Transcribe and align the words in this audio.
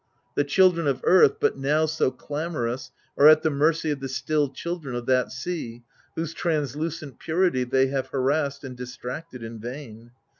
The 0.33 0.43
children 0.43 0.87
of 0.87 0.99
earth, 1.03 1.35
but 1.39 1.59
now 1.59 1.85
so 1.85 2.09
clamorous, 2.09 2.89
are 3.19 3.27
at 3.27 3.43
the 3.43 3.51
mercy 3.51 3.91
of 3.91 3.99
the 3.99 4.09
still 4.09 4.49
children 4.49 4.95
of 4.95 5.05
that 5.05 5.31
sea 5.31 5.83
whose 6.15 6.33
translucent 6.33 7.19
purity 7.19 7.65
they 7.65 7.85
have 7.89 8.07
harassed 8.07 8.63
and 8.63 8.75
distracted 8.75 9.43
in 9.43 9.59
vain. 9.59 10.09